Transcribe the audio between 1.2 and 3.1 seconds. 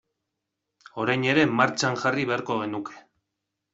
ere martxan jarri beharko genuke.